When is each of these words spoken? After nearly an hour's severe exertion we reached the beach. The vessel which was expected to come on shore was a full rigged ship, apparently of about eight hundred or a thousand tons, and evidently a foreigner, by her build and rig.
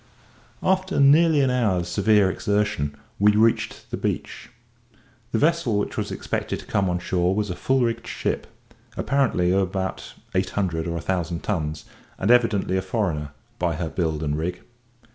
After 0.63 0.99
nearly 0.99 1.41
an 1.41 1.51
hour's 1.51 1.87
severe 1.87 2.31
exertion 2.31 2.95
we 3.19 3.33
reached 3.33 3.91
the 3.91 3.97
beach. 3.97 4.49
The 5.31 5.37
vessel 5.37 5.77
which 5.77 5.95
was 5.95 6.09
expected 6.09 6.59
to 6.59 6.65
come 6.65 6.89
on 6.89 6.97
shore 6.97 7.35
was 7.35 7.51
a 7.51 7.55
full 7.55 7.81
rigged 7.83 8.07
ship, 8.07 8.47
apparently 8.97 9.51
of 9.51 9.61
about 9.61 10.15
eight 10.33 10.49
hundred 10.57 10.87
or 10.87 10.97
a 10.97 11.01
thousand 11.01 11.43
tons, 11.43 11.85
and 12.17 12.31
evidently 12.31 12.77
a 12.77 12.81
foreigner, 12.81 13.29
by 13.59 13.75
her 13.75 13.89
build 13.91 14.23
and 14.23 14.35
rig. 14.39 14.61